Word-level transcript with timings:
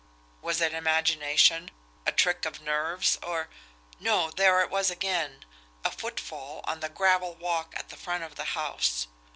Was 0.41 0.61
it 0.61 0.73
imagination, 0.73 1.69
a 2.07 2.11
trick 2.11 2.43
of 2.47 2.59
nerves, 2.59 3.19
or 3.21 3.49
no, 3.99 4.31
there 4.31 4.61
it 4.61 4.71
was 4.71 4.89
again! 4.89 5.45
a 5.85 5.91
footfall 5.91 6.61
on 6.63 6.79
the 6.79 6.89
gravel 6.89 7.35
walk 7.35 7.75
at 7.77 7.89
the 7.89 7.97
front 7.97 8.23
of 8.23 8.33
the 8.33 8.45
house. 8.57 9.05